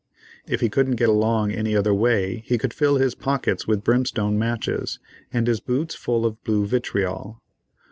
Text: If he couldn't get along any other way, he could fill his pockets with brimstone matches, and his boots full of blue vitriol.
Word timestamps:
If 0.47 0.61
he 0.61 0.69
couldn't 0.69 0.95
get 0.95 1.09
along 1.09 1.51
any 1.51 1.75
other 1.75 1.93
way, 1.93 2.41
he 2.47 2.57
could 2.57 2.73
fill 2.73 2.95
his 2.97 3.13
pockets 3.13 3.67
with 3.67 3.83
brimstone 3.83 4.35
matches, 4.35 4.97
and 5.31 5.45
his 5.45 5.59
boots 5.59 5.93
full 5.93 6.25
of 6.25 6.43
blue 6.43 6.65
vitriol. 6.65 7.39